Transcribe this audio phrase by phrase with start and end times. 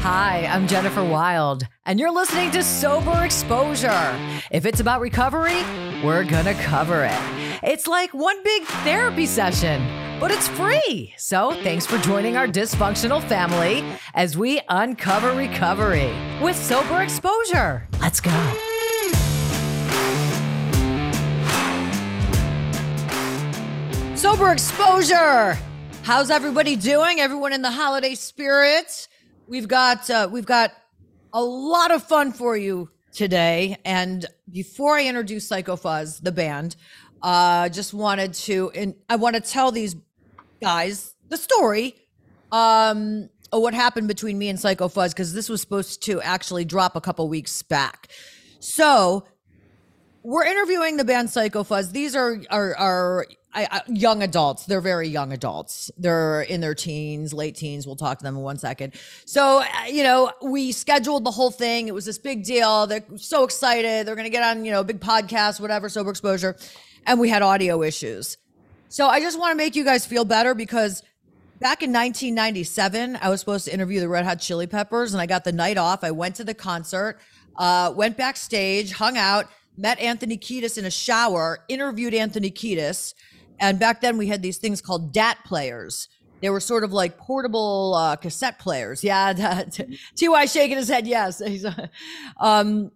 [0.00, 4.14] Hi, I'm Jennifer Wild, and you're listening to Sober Exposure.
[4.50, 5.62] If it's about recovery,
[6.04, 7.60] we're gonna cover it.
[7.62, 9.82] It's like one big therapy session,
[10.20, 11.14] but it's free.
[11.16, 13.84] So thanks for joining our dysfunctional family
[14.14, 17.88] as we uncover recovery with Sober Exposure.
[18.00, 18.32] Let's go.
[24.14, 25.56] Sober Exposure.
[26.02, 27.20] How's everybody doing?
[27.20, 29.08] Everyone in the holiday spirit?
[29.48, 30.72] We've got uh, we've got
[31.32, 33.76] a lot of fun for you today.
[33.84, 36.74] And before I introduce Psycho Fuzz, the band,
[37.22, 39.94] uh, just wanted to and I want to tell these
[40.60, 41.94] guys the story
[42.50, 46.64] um, of what happened between me and Psycho Fuzz because this was supposed to actually
[46.64, 48.08] drop a couple weeks back.
[48.58, 49.26] So
[50.24, 51.92] we're interviewing the band Psycho Fuzz.
[51.92, 54.66] These are are are I, I, young adults.
[54.66, 55.90] They're very young adults.
[55.96, 57.86] They're in their teens, late teens.
[57.86, 58.92] We'll talk to them in one second.
[59.24, 61.88] So, uh, you know, we scheduled the whole thing.
[61.88, 62.86] It was this big deal.
[62.86, 64.06] They're so excited.
[64.06, 66.54] They're going to get on, you know, big podcast, whatever, sober exposure.
[67.06, 68.36] And we had audio issues.
[68.90, 71.02] So I just want to make you guys feel better because
[71.58, 75.24] back in 1997, I was supposed to interview the Red Hot Chili Peppers and I
[75.24, 76.04] got the night off.
[76.04, 77.18] I went to the concert,
[77.56, 79.46] uh, went backstage, hung out,
[79.78, 83.14] met Anthony Kiedis in a shower, interviewed Anthony Kiedis
[83.58, 86.08] and back then we had these things called DAT players.
[86.40, 89.02] They were sort of like portable uh, cassette players.
[89.02, 89.32] Yeah,
[90.20, 91.06] Ty shaking his head.
[91.06, 91.42] Yes.
[92.40, 92.90] um,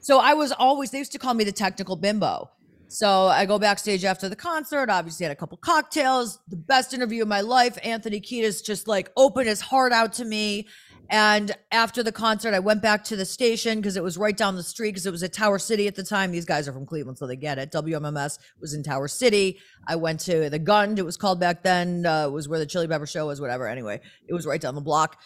[0.00, 0.90] so I was always.
[0.90, 2.50] They used to call me the technical bimbo.
[2.88, 4.90] So I go backstage after the concert.
[4.90, 6.40] Obviously, had a couple cocktails.
[6.48, 7.78] The best interview of my life.
[7.82, 10.66] Anthony Kiedis just like opened his heart out to me
[11.10, 14.56] and after the concert, I went back to the station because it was right down
[14.56, 16.32] the street because it was at Tower City at the time.
[16.32, 17.70] These guys are from Cleveland, so they get it.
[17.70, 19.58] WMMS was in Tower City.
[19.86, 22.88] I went to the Gund, it was called back then, uh, was where the Chili
[22.88, 23.66] Pepper show was, whatever.
[23.66, 25.20] Anyway, it was right down the block.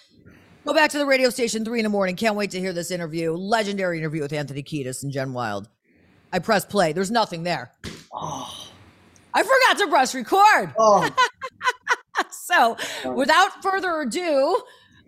[0.67, 2.17] Go back to the radio station, three in the morning.
[2.17, 3.33] Can't wait to hear this interview.
[3.33, 5.69] Legendary interview with Anthony Kiedis and Jen Wild.
[6.33, 6.93] I press play.
[6.93, 7.71] There's nothing there.
[8.13, 8.69] Oh.
[9.33, 10.75] I forgot to press record.
[10.77, 11.09] Oh.
[12.31, 12.77] so,
[13.15, 14.61] without further ado,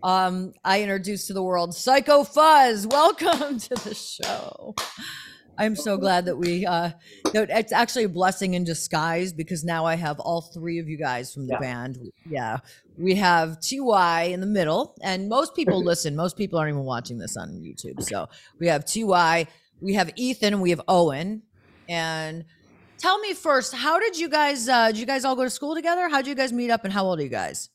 [0.03, 2.87] um, I introduced to the world Psycho Fuzz.
[2.87, 4.75] Welcome to the show.
[5.61, 6.91] I'm so glad that we, uh,
[7.33, 10.97] that it's actually a blessing in disguise because now I have all three of you
[10.97, 11.59] guys from the yeah.
[11.59, 11.99] band.
[12.31, 12.59] Yeah.
[12.97, 16.15] We have TY in the middle, and most people listen.
[16.15, 18.01] Most people aren't even watching this on YouTube.
[18.05, 18.29] So
[18.61, 19.49] we have TY,
[19.81, 21.43] we have Ethan, and we have Owen.
[21.89, 22.45] And
[22.99, 25.75] tell me first, how did you guys, uh, did you guys all go to school
[25.75, 26.09] together?
[26.09, 27.71] How did you guys meet up, and how old are you guys?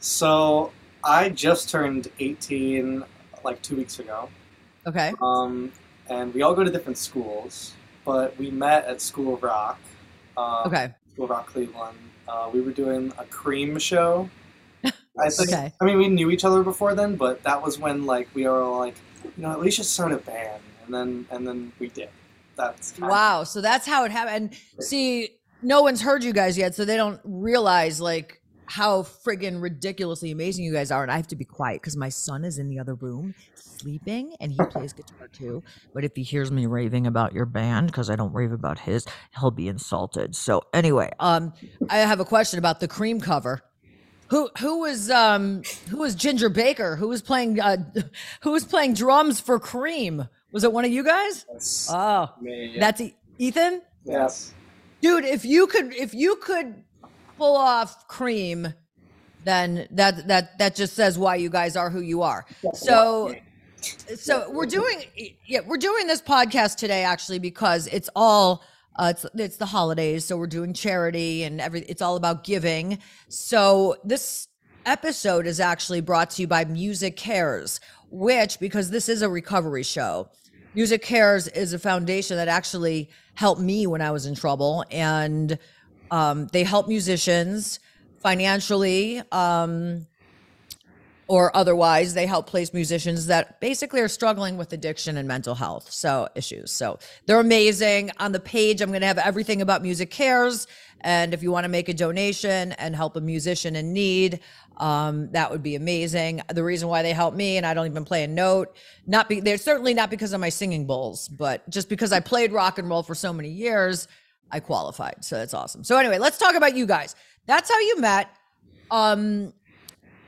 [0.00, 0.70] So
[1.04, 3.04] I just turned 18
[3.44, 4.28] like two weeks ago.
[4.86, 5.12] Okay.
[5.20, 5.72] Um,
[6.08, 7.72] and we all go to different schools,
[8.04, 9.80] but we met at School of Rock.
[10.36, 10.94] Um, okay.
[11.12, 11.98] School of Rock Cleveland.
[12.28, 14.28] Uh, we were doing a cream show.
[14.84, 15.72] I think, okay.
[15.80, 18.62] I mean, we knew each other before then, but that was when like we were
[18.62, 21.88] all like, you know, at least just start a band, and then and then we
[21.88, 22.08] did.
[22.56, 23.44] That's wow.
[23.44, 24.54] So that's how it happened.
[24.78, 29.60] And see, no one's heard you guys yet, so they don't realize like how friggin'
[29.60, 31.02] ridiculously amazing you guys are.
[31.02, 34.34] And I have to be quiet because my son is in the other room sleeping
[34.40, 35.62] and he plays guitar too.
[35.92, 39.04] But if he hears me raving about your band, because I don't rave about his,
[39.38, 40.36] he'll be insulted.
[40.36, 41.52] So anyway, um,
[41.90, 43.62] I have a question about the cream cover.
[44.28, 46.96] Who who was um who was Ginger Baker?
[46.96, 47.76] Who was playing uh
[48.42, 50.26] who was playing drums for Cream?
[50.52, 51.44] Was it one of you guys?
[51.52, 52.80] That's oh, me, yeah.
[52.80, 53.02] that's
[53.38, 53.82] Ethan.
[54.04, 54.54] Yes,
[55.02, 55.26] dude.
[55.26, 56.82] If you could, if you could
[57.36, 58.72] pull off cream,
[59.44, 62.46] then that that that just says why you guys are who you are.
[62.74, 63.34] So
[64.16, 65.02] so we're doing
[65.46, 68.62] yeah we're doing this podcast today actually because it's all
[68.96, 72.98] uh, it's it's the holidays so we're doing charity and every it's all about giving.
[73.28, 74.48] So this
[74.84, 79.84] episode is actually brought to you by music cares which because this is a recovery
[79.84, 80.28] show
[80.74, 84.84] music cares is a foundation that actually helped me when i was in trouble.
[84.90, 85.58] And
[86.12, 87.80] um, they help musicians
[88.20, 90.06] financially um,
[91.26, 92.12] or otherwise.
[92.12, 96.70] They help place musicians that basically are struggling with addiction and mental health so issues.
[96.70, 98.10] So they're amazing.
[98.20, 100.66] On the page, I'm going to have everything about Music Cares.
[101.00, 104.40] And if you want to make a donation and help a musician in need,
[104.76, 106.42] um, that would be amazing.
[106.52, 108.76] The reason why they help me, and I don't even play a note,
[109.06, 112.52] not be they're certainly not because of my singing bowls, but just because I played
[112.52, 114.08] rock and roll for so many years
[114.52, 115.24] I qualified.
[115.24, 115.82] So that's awesome.
[115.82, 117.16] So anyway, let's talk about you guys.
[117.46, 118.28] That's how you met.
[118.90, 119.52] Um,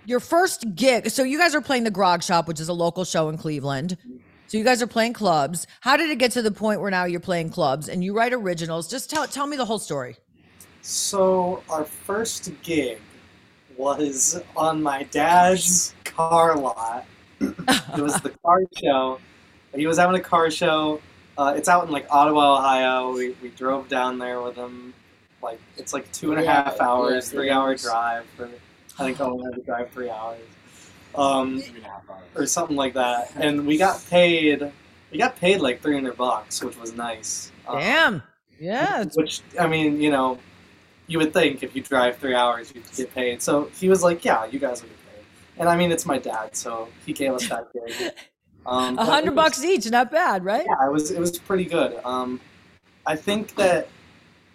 [0.06, 1.10] your first gig.
[1.10, 3.96] So you guys are playing the Grog Shop, which is a local show in Cleveland.
[4.46, 5.66] So you guys are playing clubs.
[5.80, 8.32] How did it get to the point where now you're playing clubs and you write
[8.32, 8.88] originals?
[8.88, 10.16] Just tell tell me the whole story.
[10.82, 12.98] So our first gig
[13.76, 17.06] was on my dad's car lot
[17.40, 19.18] it was the car show.
[19.74, 21.00] He was having a car show.
[21.36, 23.12] Uh, it's out in like Ottawa, Ohio.
[23.12, 24.94] We, we drove down there with him.
[25.42, 28.26] Like it's like two and a half Yeah, hours, yeah, three three hour drive.
[28.36, 28.50] For
[28.98, 30.40] I think I only had to drive three hours,
[31.14, 31.62] um,
[32.34, 33.32] or something like that.
[33.36, 34.72] And we got paid.
[35.10, 37.52] We got paid like three hundred bucks, which was nice.
[37.66, 38.22] Um, Damn.
[38.58, 39.04] Yeah.
[39.14, 40.38] which I mean, you know,
[41.06, 43.42] you would think if you drive three hours, you'd get paid.
[43.42, 45.26] So he was like, "Yeah, you guys will get paid."
[45.58, 48.12] And I mean, it's my dad, so he gave us that gig.
[48.66, 50.66] Um, A hundred bucks each, not bad, right?
[50.66, 52.00] Yeah, it was it was pretty good.
[52.04, 52.40] Um,
[53.06, 53.88] I think that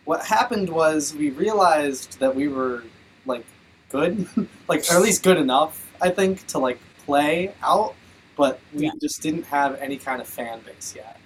[0.06, 2.84] what happened was we realized that we were
[3.26, 3.46] like
[3.90, 4.28] good,
[4.68, 5.86] like or at least good enough.
[6.02, 7.94] I think to like play out,
[8.36, 8.92] but we Yeah.
[9.02, 11.18] just didn't have any kind of fan base yet,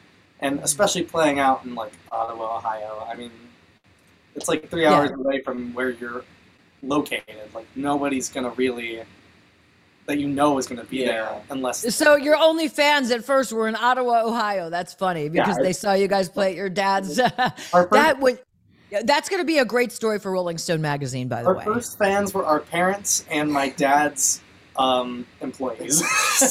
[0.42, 3.08] and especially playing out in like Ottawa, Ohio.
[3.10, 3.32] I mean,
[4.36, 4.96] it's like three Yeah.
[4.96, 6.26] hours away from where you're
[6.82, 7.54] located.
[7.54, 9.04] Like nobody's gonna really
[10.06, 11.06] that you know is gonna be Yeah.
[11.08, 14.70] there unless So your only fans at first were in Ottawa, Ohio.
[14.70, 15.64] That's funny because Yeah.
[15.64, 17.20] they saw you guys play at your dad's.
[17.20, 17.30] our
[17.72, 18.40] first, that would.
[19.06, 21.64] That's going to be a great story for Rolling Stone magazine, by the Our way.
[21.64, 24.40] first fans were our parents and my dad's
[24.76, 26.04] um, employees.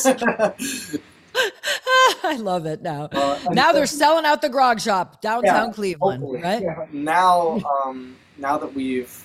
[2.24, 3.04] I love it now.
[3.12, 6.42] Uh, Now so they're selling out the grog shop downtown Yeah, Cleveland, hopefully.
[6.42, 6.92] right?
[6.92, 9.24] now, um, now that we've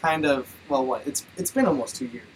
[0.00, 2.35] kind of well, what it's it's been almost two years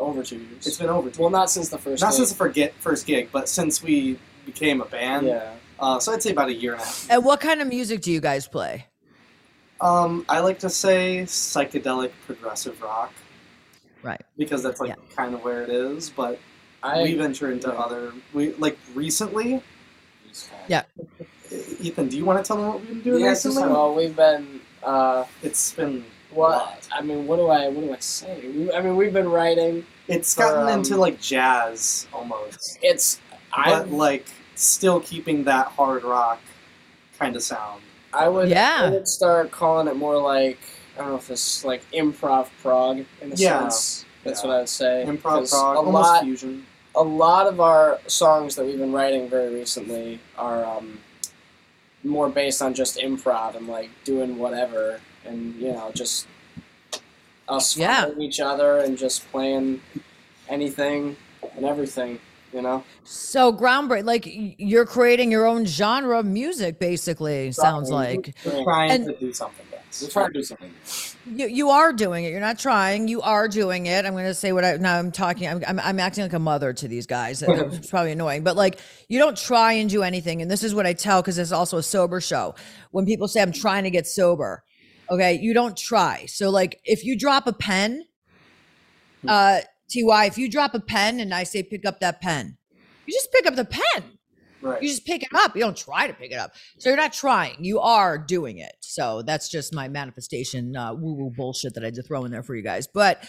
[0.00, 0.66] Over two years.
[0.66, 1.20] it's been over two.
[1.20, 2.00] well, not since the first.
[2.02, 2.16] not gig.
[2.16, 5.26] since the forget first gig, but since we became a band.
[5.26, 5.52] Yeah.
[5.78, 7.06] Uh, so I'd say about a year and a half.
[7.10, 8.86] And what kind of music do you guys play?
[9.80, 13.12] Um, I like to say psychedelic progressive rock
[14.02, 14.20] Right.
[14.36, 16.10] because that's like kind of where it is.
[16.10, 16.38] But
[16.82, 17.02] I.
[17.02, 17.74] we venture into yeah.
[17.74, 19.62] other we like recently.
[20.68, 20.82] Yeah.
[21.80, 23.44] Ethan, do you want to tell them what we've been doing Yes.
[23.44, 23.68] recently?
[23.70, 24.60] Well, we've been.
[24.82, 26.88] Uh, It's been what?
[26.92, 27.68] I mean, what do I?
[27.68, 28.40] What do I say?
[28.46, 29.84] We, I mean, we've been writing.
[30.08, 33.20] it's For, gotten um, into like jazz almost, It's.
[33.52, 33.70] I.
[33.70, 36.40] but like still keeping that hard rock
[37.18, 37.82] kind of sound.
[38.12, 38.48] I would.
[38.48, 38.78] Yeah.
[38.82, 40.58] I would start calling it more like.
[40.96, 43.60] I don't know if it's like improv prog in a Yeah.
[43.60, 44.04] sense.
[44.24, 44.48] That's Yeah.
[44.50, 45.04] what I'd say.
[45.06, 46.22] Improv prog, A almost lot.
[46.24, 46.66] fusion.
[46.96, 50.98] a lot of our songs that we've been writing very recently are um,
[52.04, 56.26] more based on just improv and like doing whatever and you know just
[57.48, 58.02] us Yeah.
[58.02, 59.80] following each other and just playing
[60.48, 61.16] anything
[61.56, 62.18] and everything
[62.52, 67.52] you know So groundbreaking, like you're creating your own genre of music, basically.
[67.52, 69.66] Sounds like We're trying And- to do something.
[70.00, 70.72] We're trying to do something.
[71.26, 72.30] you, you are doing it.
[72.30, 73.08] You're not trying.
[73.08, 74.06] You are doing it.
[74.06, 74.96] I'm going to say what I now.
[74.96, 75.48] I'm talking.
[75.48, 77.42] I'm, I'm I'm acting like a mother to these guys.
[77.48, 78.78] It's probably annoying, but like
[79.08, 80.42] you don't try and do anything.
[80.42, 82.54] And this is what I tell because it's also a sober show.
[82.92, 84.62] When people say I'm trying to get sober,
[85.10, 86.26] okay, you don't try.
[86.26, 88.04] So like if you drop a pen,
[89.26, 89.60] uh,
[89.92, 92.56] Ty, if you drop a pen and I say pick up that pen,
[93.06, 94.18] you just pick up the pen.
[94.62, 94.82] Right.
[94.82, 95.56] You just pick it up.
[95.56, 96.52] You don't try to pick it up.
[96.78, 97.56] So you're not trying.
[97.64, 98.72] You are doing it.
[98.80, 102.30] So that's just my manifestation uh, woo woo bullshit that I had to throw in
[102.30, 102.86] there for you guys.
[102.86, 103.24] But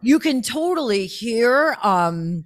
[0.00, 2.44] you can totally hear um,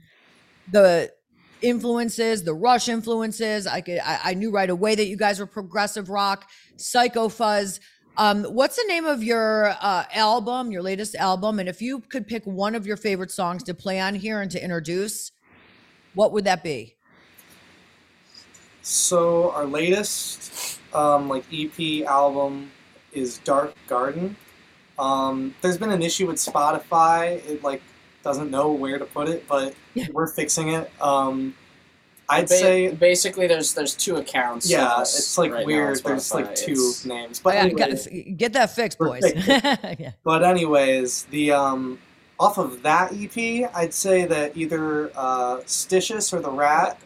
[0.71, 1.13] the
[1.61, 3.67] influences, the Rush influences.
[3.67, 3.99] I could.
[3.99, 7.81] I, I knew right away that you guys were progressive rock, Psycho Fuzz.
[8.17, 11.59] Um, what's the name of your uh, album, your latest album?
[11.59, 14.51] And if you could pick one of your favorite songs to play on here and
[14.51, 15.33] to introduce,
[16.15, 16.97] what would that be?
[18.83, 22.71] So our latest um, like EP album
[23.13, 24.37] is Dark Garden.
[24.99, 27.45] Um, there's been an issue with Spotify.
[27.49, 27.83] It like
[28.23, 30.07] doesn't know where to put it, but Yeah.
[30.13, 30.91] we're fixing it.
[31.01, 31.55] Um,
[32.29, 35.67] I'd Ba- say basically there's there's two accounts yeah, us it's like right now on
[35.67, 36.03] weird.
[36.03, 39.23] There's like two It's- names, but I gotta- anyways, get that fixed, boys.
[39.47, 40.13] yeah.
[40.25, 41.99] But anyways, the um,
[42.41, 46.99] off of that EP, I'd say that either uh, Stitious or the Rat,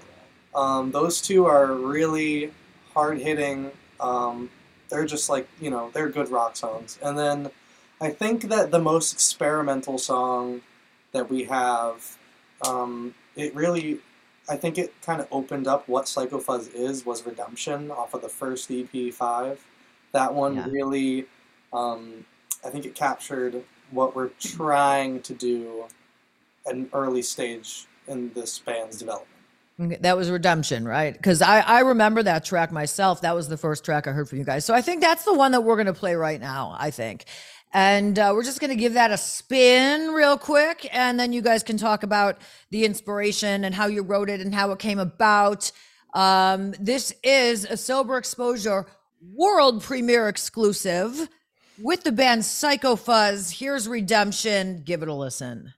[0.54, 2.52] um, those two are really
[2.94, 3.70] hard hitting.
[4.00, 4.50] Um,
[4.88, 6.99] they're just like you know they're good rock songs.
[7.02, 7.50] And then
[8.00, 10.61] I think that the most experimental song
[11.12, 12.16] that we have,
[12.62, 13.99] um, it really,
[14.48, 18.22] I think it kind of opened up what Psycho Fuzz is was Redemption off of
[18.22, 19.64] the first EP five.
[20.12, 20.66] That one Yeah.
[20.70, 21.26] really,
[21.72, 22.24] um,
[22.64, 25.84] I think it captured what we're trying to do
[26.66, 29.28] at an early stage in this band's development.
[29.78, 31.12] That was Redemption, right?
[31.12, 33.20] Because I, I remember that track myself.
[33.20, 34.64] That was the first track I heard from you guys.
[34.64, 37.26] So I think that's the one that we're going to play right now, I think.
[37.76, 40.88] And uh, we're just going to give that a spin real quick.
[40.92, 42.38] And then you guys can talk about
[42.71, 45.71] the inspiration and how you wrote it and how it came about.
[46.14, 48.87] Um, this is a Sober Exposure
[49.21, 51.28] world premiere exclusive
[51.78, 53.50] with the band Psycho Fuzz.
[53.50, 54.80] Here's Redemption.
[54.83, 55.75] Give it a listen.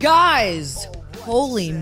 [0.00, 0.88] Guys,
[1.18, 1.72] holy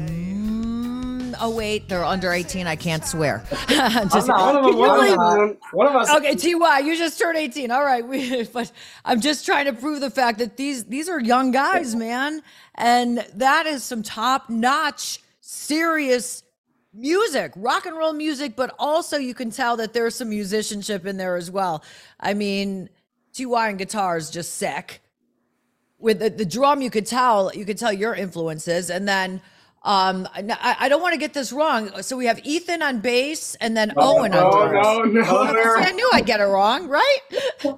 [1.40, 2.66] oh wait, they're under 18.
[2.66, 3.44] I can't swear.
[3.68, 6.10] just, one, of them, one, of one of us.
[6.10, 7.70] Okay, Ty, you just turned 18.
[7.70, 8.70] All right, we, but
[9.04, 12.42] I'm just trying to prove the fact that these these are young guys, man,
[12.74, 16.42] and that is some top notch, serious
[16.92, 18.56] music, rock and roll music.
[18.56, 21.82] But also, you can tell that there's some musicianship in there as well.
[22.20, 22.88] I mean,
[23.36, 25.00] Ty and guitar is just sick.
[26.00, 29.40] With the, the drum, you could tell you could tell your influences, and then
[29.84, 32.02] um, I, I don't want to get this wrong.
[32.02, 35.14] So we have Ethan on bass and then oh, Owen on drums.
[35.14, 35.74] No, no, no.
[35.76, 37.18] I knew I'd get it wrong, right?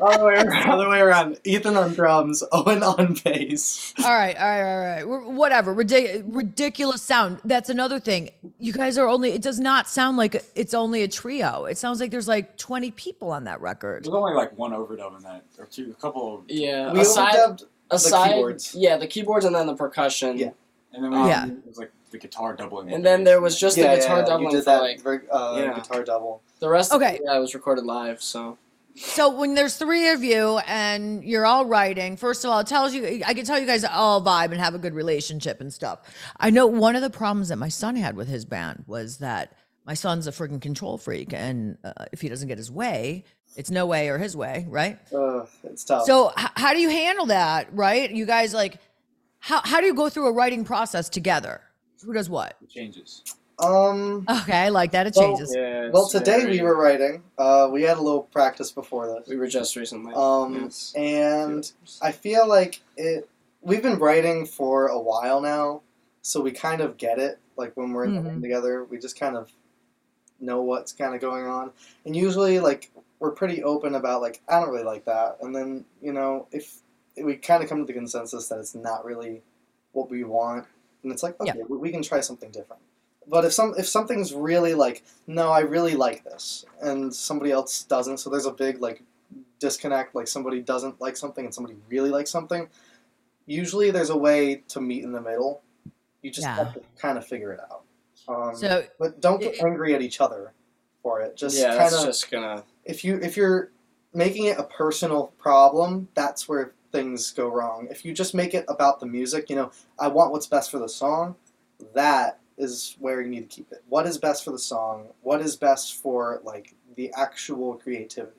[0.00, 0.70] Other way around.
[0.70, 1.38] Other way around.
[1.44, 3.94] Ethan on drums, Owen on bass.
[4.04, 5.30] All right, all right, all right.
[5.30, 5.74] Whatever.
[5.74, 7.40] Ridic- ridiculous sound.
[7.44, 8.30] That's another thing.
[8.58, 9.30] You guys are only.
[9.30, 11.66] It does not sound like it's only a trio.
[11.66, 14.04] It sounds like there's like 20 people on that record.
[14.04, 16.38] There's only like one overdub in that, or two, a couple.
[16.38, 16.92] Of, yeah.
[16.92, 18.74] We aside, overdubbed aside, the keyboards.
[18.74, 20.38] Yeah, the keyboards and then the percussion.
[20.38, 20.50] Yeah.
[20.92, 21.46] And then we, yeah.
[21.46, 22.92] it was like the guitar doubling.
[22.92, 24.50] And then there was just yeah, the guitar yeah, doubling.
[24.50, 25.74] You did that like, uh, yeah.
[25.74, 26.42] guitar double.
[26.58, 28.20] The rest, okay, of, yeah, it was recorded live.
[28.20, 28.58] So,
[28.96, 32.92] so when there's three of you and you're all writing, first of all, it tells
[32.92, 36.00] you I can tell you guys all vibe and have a good relationship and stuff.
[36.38, 39.54] I know one of the problems that my son had with his band was that
[39.86, 43.24] my son's a freaking control freak, and uh, if he doesn't get his way,
[43.56, 44.98] it's no way or his way, right?
[45.12, 46.04] Uh, it's tough.
[46.04, 48.10] So h- how do you handle that, right?
[48.10, 48.76] You guys like
[49.40, 51.62] how how do you go through a writing process together?
[52.04, 52.56] Who does what?
[52.62, 53.24] It changes.
[53.58, 54.24] Um.
[54.28, 55.06] Okay, I like that.
[55.06, 55.52] It changes.
[55.54, 56.52] Well, yeah, well today very...
[56.52, 57.22] we were writing.
[57.36, 59.28] Uh, we had a little practice before this.
[59.28, 60.14] We were just recently.
[60.14, 60.94] Um, yes.
[60.96, 61.70] and
[62.00, 63.28] I feel like it.
[63.62, 65.82] We've been writing for a while now,
[66.22, 67.38] so we kind of get it.
[67.56, 68.24] Like when we're in mm-hmm.
[68.24, 69.50] the room together, we just kind of
[70.40, 71.70] know what's kind of going on.
[72.06, 75.84] And usually, like we're pretty open about like I don't really like that, and then
[76.00, 76.80] you know if
[77.22, 79.42] we kind of come to the consensus that it's not really
[79.92, 80.66] what we want,
[81.02, 81.64] and it's like okay, yeah.
[81.68, 82.82] we can try something different.
[83.26, 87.84] But if some if something's really like no, I really like this, and somebody else
[87.84, 89.02] doesn't, so there's a big like
[89.58, 90.14] disconnect.
[90.14, 92.68] Like somebody doesn't like something and somebody really likes something.
[93.46, 95.62] Usually, there's a way to meet in the middle.
[96.22, 96.56] You just yeah.
[96.56, 97.82] have to kind of figure it out.
[98.28, 100.52] Um, so, but don't get angry at each other
[101.02, 101.36] for it.
[101.36, 102.64] Just yeah, kind of just gonna.
[102.84, 103.70] If you if you're
[104.12, 107.88] making it a personal problem, that's where things go wrong.
[107.90, 110.78] If you just make it about the music, you know, I want what's best for
[110.78, 111.36] the song,
[111.94, 113.82] that is where you need to keep it.
[113.88, 115.08] What is best for the song?
[115.22, 118.36] What is best for like the actual creativity?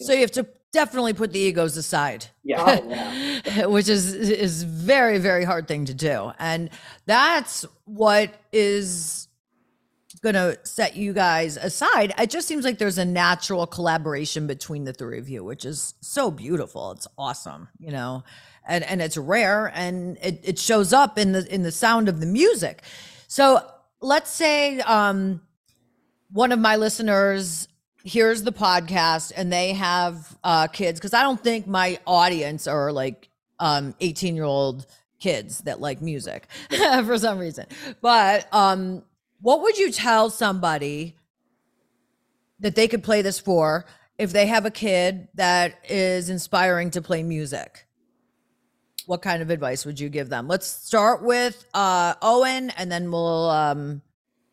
[0.00, 2.26] So you have to definitely put the egos aside.
[2.42, 2.62] Yeah.
[2.84, 3.66] Oh, yeah.
[3.66, 6.32] Which is is very very hard thing to do.
[6.38, 6.70] And
[7.06, 9.28] that's what is
[10.22, 12.14] going to set you guys aside.
[12.16, 15.94] It just seems like there's a natural collaboration between the three of you, which is
[16.00, 16.92] so beautiful.
[16.92, 18.22] It's awesome, you know,
[18.66, 22.20] and, and it's rare and it, it shows up in the, in the sound of
[22.20, 22.82] the music.
[23.26, 23.68] So
[24.00, 25.42] let's say, um,
[26.30, 27.66] one of my listeners
[28.04, 31.00] hears the podcast and they have, uh, kids.
[31.00, 34.86] Cause I don't think my audience are like, um, 18 year old
[35.18, 37.66] kids that like music for some reason.
[38.00, 39.02] But, um,
[39.42, 41.16] what would you tell somebody
[42.60, 43.84] that they could play this for
[44.16, 47.86] if they have a kid that is inspiring to play music?
[49.06, 50.46] What kind of advice would you give them?
[50.46, 54.00] Let's start with uh, Owen, and then we'll um,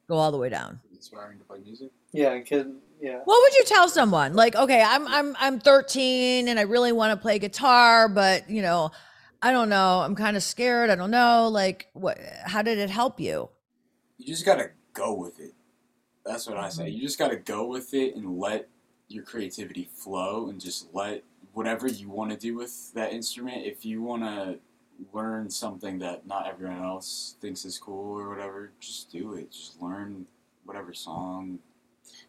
[0.08, 0.79] go all the way down.
[0.91, 1.91] Inspiring to play music.
[2.12, 2.72] Yeah, kid.
[3.00, 3.19] Yeah.
[3.25, 4.34] What would you tell someone?
[4.34, 8.63] Like, okay, I'm I'm I'm 13 and I really want to play guitar, but you
[8.63, 8.89] know,
[9.41, 10.00] I don't know.
[10.00, 10.89] I'm kind of scared.
[10.89, 11.48] I don't know.
[11.48, 12.17] Like, what?
[12.43, 13.50] How did it help you?
[14.17, 15.53] You just gotta go with it.
[16.25, 16.84] That's what I say.
[16.84, 16.96] Mm-hmm.
[16.96, 18.68] You just got to go with it and let
[19.08, 23.65] your creativity flow and just let whatever you want to do with that instrument.
[23.65, 24.60] If you want to
[25.13, 29.51] learn something that not everyone else thinks is cool or whatever, just do it.
[29.51, 30.25] Just learn
[30.65, 31.60] whatever song.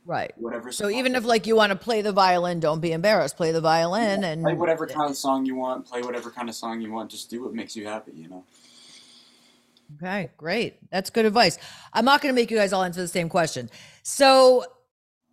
[0.07, 0.33] Right.
[0.37, 0.73] Whatever.
[0.73, 3.37] So even if like you want to play the violin, don't be embarrassed.
[3.37, 5.87] Play the violin yeah, and play whatever kind of song you want.
[5.87, 7.11] Play whatever kind of song you want.
[7.11, 8.13] Just do what makes you happy.
[8.15, 8.45] You know.
[9.97, 10.79] Okay, great.
[10.91, 11.59] That's good advice.
[11.93, 13.71] I'm not going to make you guys all answer the same question.
[14.03, 14.65] So,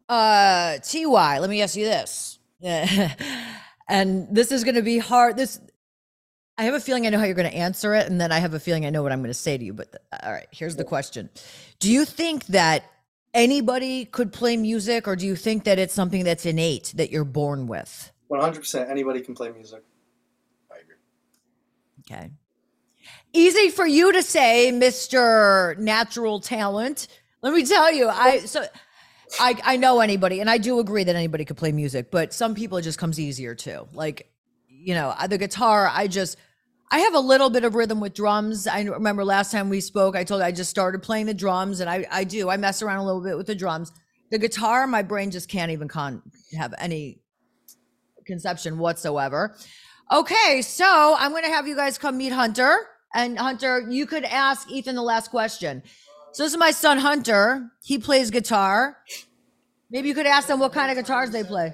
[0.10, 2.40] uh, TY, let me ask you this.
[3.90, 5.38] and this is going to be hard.
[5.38, 5.60] This,
[6.58, 8.08] I have a feeling I know how you're going to answer it.
[8.08, 9.74] And then I have a feeling I know what I'm going to say to you.
[9.74, 11.30] But all right, here's the question
[11.80, 12.84] Do you think that
[13.34, 17.26] anybody could play music, or do you think that it's something that's innate that you're
[17.26, 18.12] born with?
[18.32, 19.84] 100% anybody can play music.
[20.72, 20.96] I agree.
[22.12, 22.32] Okay.
[23.38, 25.78] Easy for you to say, Mr.
[25.78, 27.08] Natural Talent.
[27.44, 28.66] Let me tell you, I so
[29.40, 32.56] I I know anybody, and I do agree that anybody could play music, but some
[32.56, 33.88] people it just comes easier too.
[33.94, 34.32] Like,
[34.68, 36.38] you know, uh, the guitar, I just
[36.90, 38.66] I have a little bit of rhythm with drums.
[38.66, 41.80] I remember last time we spoke, I told you I just started playing the drums,
[41.80, 42.50] and I, I do.
[42.50, 43.92] I mess around a little bit with the drums.
[44.32, 46.24] The guitar, my brain just can't even con
[46.58, 47.20] have any
[48.26, 49.56] conception whatsoever.
[50.12, 52.88] Okay, so I'm going to have you guys come meet Hunter.
[53.14, 55.84] And Hunter, you could ask Ethan the last question.
[56.34, 57.70] So this is my son Hunter.
[57.84, 58.98] He plays guitar.
[59.90, 61.74] Maybe you could ask them what kind of guitars they play.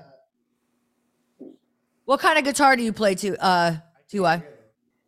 [2.06, 3.78] What kind of guitar do you play to uh
[4.12, 4.44] Ty?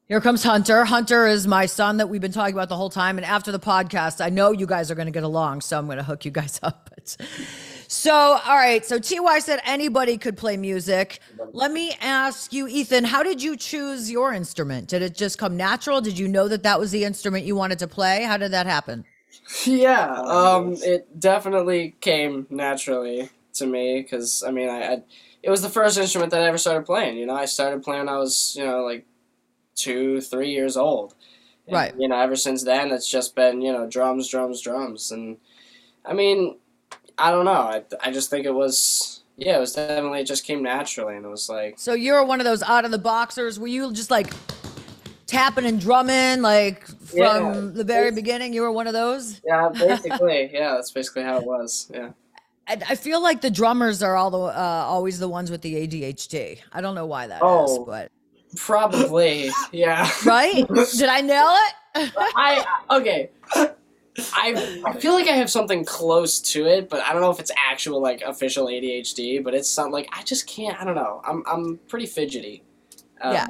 [0.07, 0.85] Here comes Hunter.
[0.85, 3.17] Hunter is my son that we've been talking about the whole time.
[3.17, 5.85] And after the podcast, I know you guys are going to get along, so I'm
[5.87, 6.91] going to hook you guys up.
[7.87, 8.85] So, all right.
[8.85, 11.19] So Ty said anybody could play music.
[11.53, 14.87] Let me ask you, Ethan, how did you choose your instrument?
[14.87, 16.01] Did it just come natural?
[16.01, 18.23] Did you know that that was the instrument you wanted to play?
[18.23, 19.05] How did that happen?
[19.65, 25.03] Yeah, um, it definitely came naturally to me because I mean, I, I
[25.43, 27.17] it was the first instrument that I ever started playing.
[27.17, 29.05] You know, I started playing when I was you know like
[29.75, 31.13] two, three years old.
[31.67, 31.93] And, right.
[31.97, 35.37] You know, ever since then, it's just been you know drums, drums, drums, and
[36.03, 36.57] I mean,
[37.17, 37.51] I don't know.
[37.51, 41.25] I I just think it was yeah, it was definitely it just came naturally, and
[41.25, 41.77] it was like.
[41.77, 43.59] So you're one of those out of the boxers.
[43.59, 44.33] Were you just like
[45.27, 48.53] tapping and drumming like from yeah, the very beginning?
[48.53, 49.41] You were one of those.
[49.45, 50.49] Yeah, basically.
[50.53, 51.91] yeah, that's basically how it was.
[51.93, 52.11] Yeah.
[52.67, 56.57] I feel like the drummers are all the uh, always the ones with the ADHD.
[56.73, 58.11] I don't know why that oh, is, but
[58.55, 60.09] Probably, yeah.
[60.25, 60.67] Right?
[60.97, 62.13] Did I nail it?
[62.17, 63.29] I okay.
[64.33, 67.39] I I feel like I have something close to it, but I don't know if
[67.39, 69.43] it's actual like official ADHD.
[69.43, 70.79] But it's something like I just can't.
[70.79, 71.21] I don't know.
[71.25, 72.63] I'm I'm pretty fidgety.
[73.21, 73.47] Um, yeah.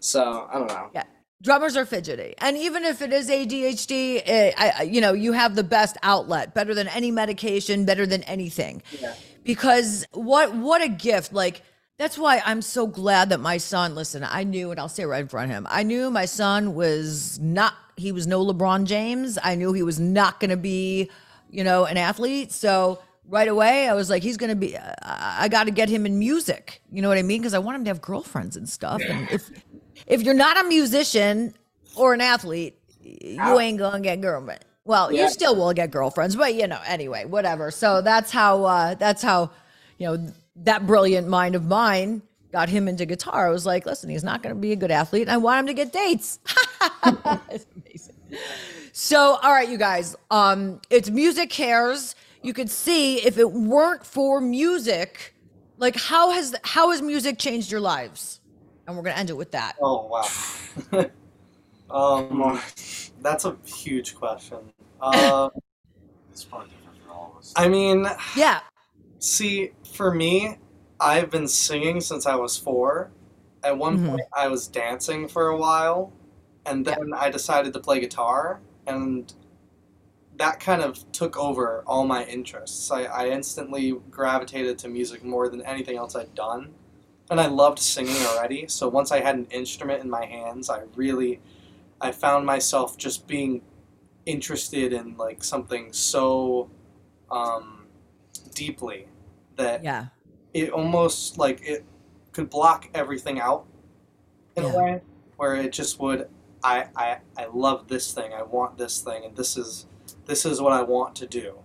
[0.00, 0.90] So I don't know.
[0.94, 1.04] Yeah.
[1.42, 5.32] Drummers are fidgety, and even if it is ADHD, it, eh, I, you know, you
[5.32, 8.82] have the best outlet, better than any medication, better than anything.
[8.98, 9.14] Yeah.
[9.44, 11.32] Because what what a gift!
[11.32, 11.62] Like
[11.98, 15.20] that's why I'm so glad that my son, listen, I knew, and I'll say right
[15.20, 19.38] in front of him, I knew my son was not, he was no LeBron James.
[19.42, 21.10] I knew he was not going to be,
[21.50, 22.52] you know, an athlete.
[22.52, 25.88] So right away, I was like, he's going to be, I, I got to get
[25.88, 26.82] him in music.
[26.92, 27.40] You know what I mean?
[27.40, 29.00] Because I want him to have girlfriends and stuff.
[29.00, 29.50] And if,
[30.06, 31.54] if you're not a musician
[31.96, 34.60] or an athlete, you ain't going to get girlfriend.
[34.84, 35.24] Well, yeah.
[35.24, 37.70] you still will get girlfriends, but you know, anyway, whatever.
[37.70, 39.50] So that's how, uh, that's how,
[39.98, 40.32] you know,
[40.64, 43.46] that brilliant mind of mine got him into guitar.
[43.46, 45.22] I was like, listen, he's not going to be a good athlete.
[45.22, 46.38] And I want him to get dates.
[47.48, 48.16] it's amazing.
[48.92, 52.14] So, all right, you guys, um, it's music cares.
[52.42, 55.34] You could see if it weren't for music,
[55.78, 58.40] like how has how has music changed your lives?
[58.86, 59.76] And we're gonna end it with that.
[59.82, 61.06] Oh wow.
[61.90, 62.60] um,
[63.20, 64.58] that's a huge question.
[65.00, 65.50] Uh,
[66.30, 67.52] it's probably different for all of us.
[67.56, 68.60] I mean, yeah.
[69.18, 70.58] See, for me,
[71.00, 73.10] I've been singing since I was four.
[73.64, 74.08] At one mm-hmm.
[74.10, 76.12] point, I was dancing for a while,
[76.64, 77.16] and then yeah.
[77.18, 79.32] I decided to play guitar, and
[80.36, 82.90] that kind of took over all my interests.
[82.90, 86.74] I, I instantly gravitated to music more than anything else I'd done.
[87.30, 90.82] And I loved singing already, so once I had an instrument in my hands, I
[90.94, 91.40] really
[92.00, 93.62] I found myself just being
[94.26, 96.70] interested in like something so
[97.30, 97.86] um,
[98.54, 99.06] deeply
[99.56, 100.06] that yeah.
[100.54, 101.84] it almost like it
[102.32, 103.66] could block everything out
[104.56, 104.72] in yeah.
[104.72, 105.00] a way
[105.36, 106.28] where it just would
[106.62, 109.86] I, I I love this thing, I want this thing, and this is
[110.24, 111.58] this is what I want to do.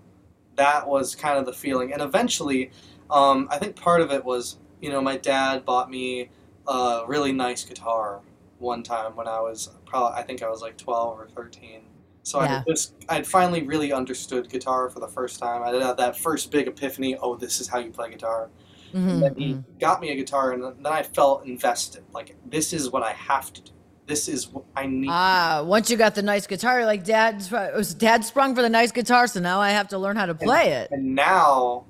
[0.56, 2.72] That was kind of the feeling, and eventually,
[3.10, 6.30] um, I think part of it was you know my dad bought me
[6.68, 8.22] a really nice guitar
[8.60, 11.82] one time when I was probably I think I was like twelve or thirteen,
[12.24, 12.64] so yeah.
[12.66, 15.64] I just I'd finally really understood guitar for the first time.
[15.64, 17.18] I had that first big epiphany.
[17.18, 18.50] Oh, this is how you play guitar.
[18.94, 19.10] Mm-hmm.
[19.10, 19.78] And then he mm-hmm.
[19.80, 22.04] got me a guitar, and then I felt invested.
[22.14, 23.72] Like this is what I have to do.
[24.06, 25.10] This is what I need.
[25.10, 28.70] Ah, once you got the nice guitar, you're like dad was dad sprung for the
[28.70, 30.92] nice guitar, so now I have to learn how to play and, it.
[30.92, 31.86] And now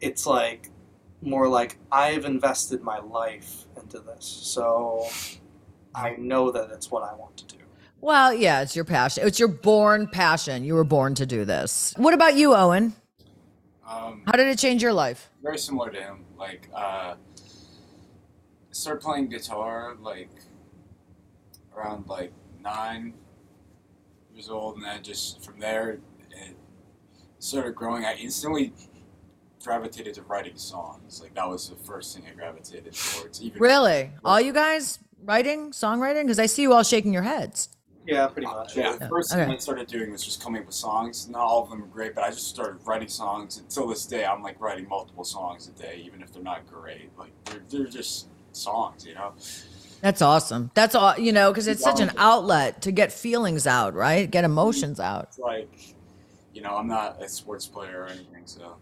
[0.00, 0.70] it's like
[1.20, 5.06] more like I've invested my life into this, so
[5.94, 7.57] I know that it's what I want to do.
[8.00, 9.26] Well, yeah, it's your passion.
[9.26, 10.64] It's your born passion.
[10.64, 11.94] You were born to do this.
[11.96, 12.94] What about you, Owen?
[13.86, 15.30] Um, How did it change your life?
[15.42, 16.24] Very similar to him.
[16.36, 17.14] Like, uh,
[18.70, 20.30] started playing guitar like
[21.76, 23.14] around like nine
[24.32, 25.98] years old, and then just from there
[26.30, 26.56] it
[27.38, 28.04] started growing.
[28.04, 28.72] I instantly
[29.62, 31.20] gravitated to writing songs.
[31.20, 33.42] Like that was the first thing I gravitated towards.
[33.42, 36.22] Even really, all you guys writing, songwriting?
[36.22, 37.68] Because I see you all shaking your heads.
[38.06, 38.76] Yeah, pretty uh, much.
[38.76, 39.44] Yeah, the first okay.
[39.44, 41.28] thing I started doing was just coming up with songs.
[41.28, 43.58] Not all of them are great, but I just started writing songs.
[43.58, 47.10] Until this day, I'm like writing multiple songs a day, even if they're not great.
[47.18, 49.34] Like they're, they're just songs, you know.
[50.00, 50.70] That's awesome.
[50.74, 54.30] That's all, you know, because it's such an outlet to get feelings out, right?
[54.30, 55.24] Get emotions out.
[55.24, 55.94] It's like,
[56.54, 58.76] you know, I'm not a sports player or anything, so.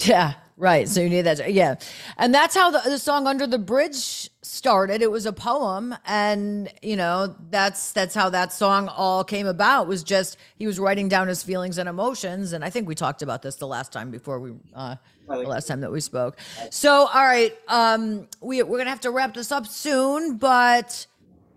[0.00, 0.88] Yeah, right.
[0.88, 1.52] So you need that.
[1.52, 1.76] Yeah.
[2.16, 5.02] And that's how the, the song Under the Bridge started.
[5.02, 5.96] It was a poem.
[6.06, 10.78] And, you know, that's that's how that song all came about was just he was
[10.78, 12.52] writing down his feelings and emotions.
[12.52, 14.96] And I think we talked about this the last time before we uh
[15.28, 16.38] the last time that we spoke.
[16.70, 20.36] So, all right, um, we we're gonna have to wrap this up soon.
[20.36, 21.06] But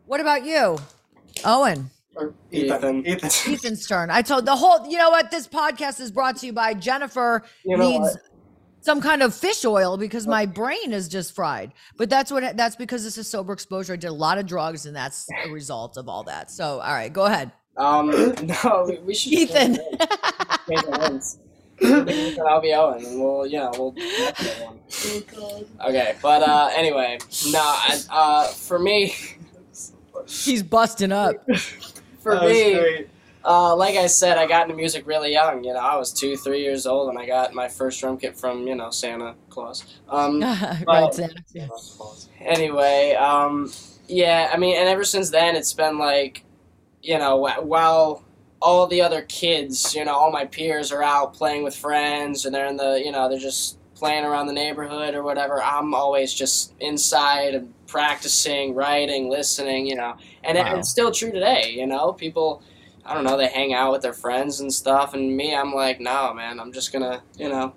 [0.06, 0.80] what about you,
[1.46, 1.92] Owen?
[2.20, 3.06] Or Ethan.
[3.06, 3.08] Ethan.
[3.08, 3.30] Ethan.
[3.54, 4.10] Ethan's turn.
[4.12, 4.88] I told the whole.
[4.88, 5.32] You know what?
[5.32, 7.44] This podcast is brought to you by Jennifer.
[7.64, 8.22] You know needs what?
[8.82, 11.74] some kind of fish oil because my brain is just fried.
[11.98, 12.58] But that's what.
[12.58, 13.94] That's because this is sober exposure.
[13.94, 16.52] I did a lot of drugs, and that's a result of all that.
[16.52, 18.10] So, all right, go ahead, Um,
[18.44, 19.76] no, we, we should Ethan.
[19.76, 21.40] change our names.
[21.82, 23.94] Ethan, I'll be Owen, and we'll, you know, we'll.
[23.94, 25.66] connect everyone.
[25.88, 27.18] Okay, but uh, anyway,
[27.52, 29.16] no, I, uh, for me,
[30.28, 31.36] He's busting up.
[32.20, 33.10] for That was me, great.
[33.44, 35.64] Uh, like I said, I got into music really young.
[35.64, 38.38] You know, I was two, three years old, and I got my first drum kit
[38.38, 39.86] from you know Santa Claus.
[40.10, 40.42] Um,
[40.88, 41.42] right, Santa.
[41.54, 41.68] Yeah.
[42.42, 43.72] anyway, um,
[44.08, 46.44] yeah, I mean, and ever since then, it's been like,
[47.02, 48.24] you know, wh- while
[48.62, 52.54] all the other kids, you know, all my peers are out playing with friends, and
[52.54, 55.62] they're in the, you know, they're just playing around the neighborhood or whatever.
[55.62, 61.32] I'm always just inside and practicing, writing, listening, you know, and it, it's still true
[61.32, 61.74] today.
[61.76, 62.64] You know, people.
[63.06, 63.38] I don't know.
[63.38, 66.60] They hang out with their friends and stuff, and me, I'm like, no, man.
[66.60, 67.74] I'm just gonna, you know,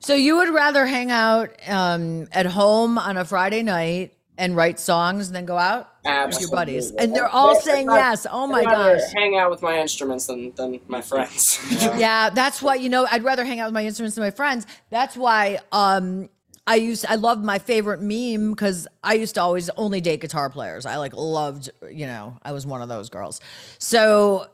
[0.00, 4.78] So you would rather hang out um, at home on a Friday night and write
[4.78, 6.40] songs and then go out with absolutely.
[6.42, 6.90] your buddies?
[6.92, 8.26] And they're all Yeah, saying yes.
[8.30, 9.12] Oh my I'd rather gosh.
[9.14, 11.58] hang out with my instruments than than my friends.
[11.98, 14.66] Yeah, that's why you know I'd rather hang out with my instruments than my friends.
[14.90, 16.30] That's why um
[16.66, 20.50] I used I love my favorite meme because I used to always only date guitar
[20.50, 20.86] players.
[20.86, 23.40] I like loved, you know, I was one of those girls.
[23.78, 24.48] So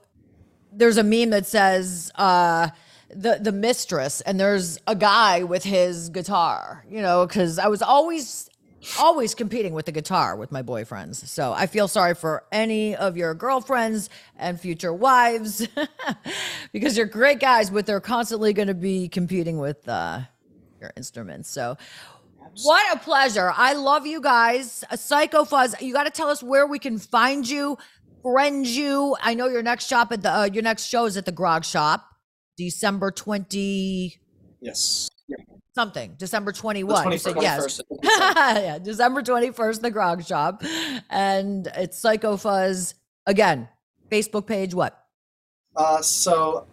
[0.72, 2.68] there's a meme that says uh
[3.10, 7.82] the the mistress and there's a guy with his guitar, you know, because I was
[7.82, 8.48] always
[8.98, 11.26] always competing with the guitar with my boyfriends.
[11.26, 15.66] So I feel sorry for any of your girlfriends and future wives
[16.72, 20.20] because you're great guys, but they're constantly going to be competing with uh,
[20.80, 21.48] your instruments.
[21.50, 21.76] So
[22.62, 23.52] what a pleasure.
[23.54, 24.84] I love you guys.
[24.94, 27.78] Psycho Fuzz, you got to tell us where we can find you,
[28.22, 29.16] friend you.
[29.20, 31.64] I know your next shop at the uh, your next show is at the Grog
[31.64, 32.04] Shop,
[32.56, 34.20] December 20
[34.64, 35.10] Yes.
[35.74, 37.12] Something, December 21.
[37.12, 37.42] You said 21st.
[37.42, 37.80] yes.
[38.02, 40.62] yeah, December 21st, the Grog Shop.
[41.10, 42.94] And it's Psycho Fuzz.
[43.26, 43.68] Again,
[44.10, 44.98] Facebook page, what?
[45.76, 46.66] Uh, so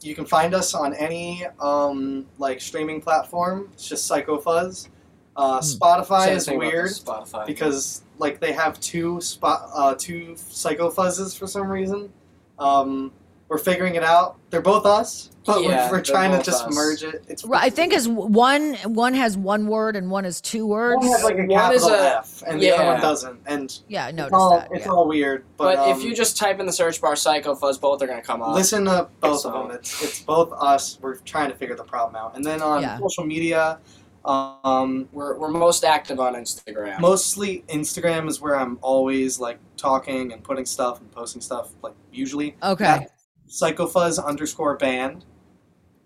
[0.00, 3.68] you can find us on any um, like streaming platform.
[3.72, 4.88] It's just Psycho Fuzz.
[5.36, 7.46] Uh, Spotify Same is weird Spotify.
[7.46, 12.12] because like they have two spot uh, two Psycho Fuzzes for some reason.
[12.58, 13.12] Um,
[13.48, 14.36] we're figuring it out.
[14.50, 16.74] They're both us, but Yeah, we're, we're trying to just us.
[16.74, 17.24] merge it.
[17.26, 20.98] It's Right, I think is one one has one word and one is two words.
[20.98, 22.92] one has like a One is capital a- F, and the other yeah.
[22.92, 23.40] one doesn't.
[23.46, 24.68] And yeah, I it's all that.
[24.72, 24.92] it's yeah.
[24.92, 25.44] all weird.
[25.56, 28.06] But, but if um, you just type in the search bar "Psycho Fuzz," both are
[28.06, 28.54] gonna come up.
[28.54, 29.76] Listen to both So- of them.
[29.76, 30.98] It's it's both us.
[31.00, 32.36] We're trying to figure the problem out.
[32.36, 32.98] And then on Yeah.
[32.98, 33.78] social media,
[34.24, 37.00] um, We're, we're most active on Instagram.
[37.00, 41.70] mostly Instagram is where I'm always like talking and putting stuff and posting stuff.
[41.82, 42.84] Like usually, Okay.
[42.84, 43.10] at
[43.48, 45.24] psychofuzz underscore band.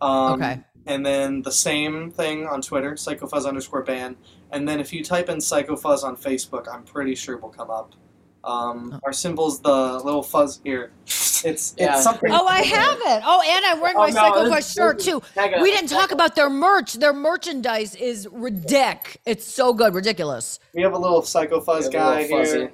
[0.03, 0.61] Um, Okay.
[0.87, 4.17] And then the same thing on Twitter, psychofuzz underscore band.
[4.51, 7.71] And then if you type in psychofuzz on Facebook, I'm pretty sure it will come
[7.71, 7.95] up.
[8.43, 9.01] Um, Oh.
[9.07, 10.91] Our symbol's the little fuzz here.
[11.07, 12.01] It's it's Yeah.
[12.01, 12.33] something.
[12.33, 13.23] Oh, I have it.
[13.25, 15.23] Oh, and I'm wearing Oh, my no, Psycho Fuzz shirt too.
[15.37, 16.95] Mega- We didn't talk about their merch.
[16.95, 19.19] Their merchandise is ridic.
[19.25, 20.59] It's so good, ridiculous.
[20.75, 22.73] We have a little psychofuzz Yeah, guy little here.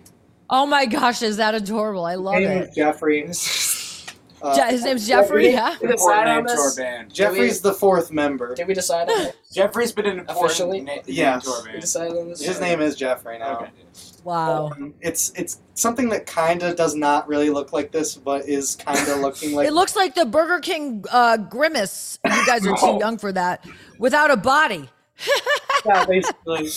[0.49, 2.07] Oh my gosh, is that adorable?
[2.07, 2.69] I love His name it.
[2.71, 3.31] is Jeffrey.
[4.43, 5.51] Uh, Je- his name's Jeffrey.
[5.51, 5.73] Yeah.
[5.81, 6.77] Did we decide on name to our this?
[6.77, 7.13] band.
[7.13, 8.55] Jeffrey's the fourth member.
[8.55, 9.37] Did we decide on it?
[9.53, 10.81] Jeffrey's been an important Officially?
[10.81, 11.45] na- name Yes.
[11.45, 11.81] to our We band.
[11.81, 12.41] decided on this.
[12.45, 13.59] His name is Jeffrey now.
[13.59, 13.71] Okay.
[14.25, 14.67] Wow.
[14.73, 18.77] Um, it's it's something that kind of does not really look like this, but is
[18.77, 19.67] kind of looking like.
[19.67, 22.19] it looks like the Burger King uh, grimace.
[22.25, 23.65] You guys are too young for that.
[23.99, 24.89] Without a body.
[25.87, 26.69] yeah, basically.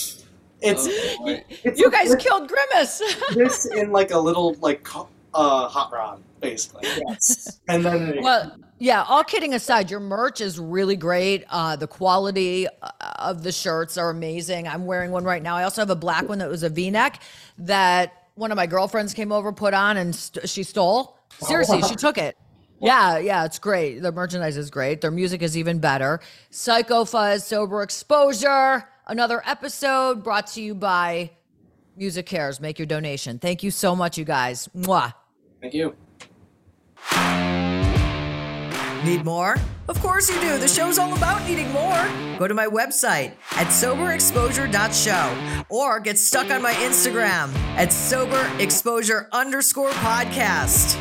[0.64, 1.44] It's Oh, boy.
[1.64, 3.02] it's You guys this, killed Grimace.
[3.34, 6.88] this in like a little like co- uh, hot rod, basically.
[7.08, 7.60] Yes.
[7.68, 11.44] And then well, yeah, all kidding aside, your merch is really great.
[11.48, 14.66] Uh, the quality uh, of the shirts are amazing.
[14.66, 15.56] I'm wearing one right now.
[15.56, 17.22] I also have a black one that was a V-neck
[17.58, 21.16] that one of my girlfriends came over, put on, and st- she stole.
[21.40, 22.36] Seriously, she took it.
[22.80, 24.00] Yeah, yeah, it's great.
[24.00, 25.00] Their merchandise is great.
[25.00, 26.18] Their music is even better.
[26.50, 31.30] Psycho Fuzz, Sober Exposure, another episode brought to you by
[31.96, 32.60] Music Cares.
[32.60, 33.38] Make your donation.
[33.38, 34.68] Thank you so much, you guys.
[34.76, 35.14] Mwah.
[35.62, 35.94] Thank you.
[39.04, 39.56] Need more?
[39.88, 40.58] Of course you do.
[40.58, 42.08] The show's all about needing more.
[42.38, 49.90] Go to my website at soberexposure.show or get stuck on my Instagram at soberexposure underscore
[49.90, 50.98] podcast.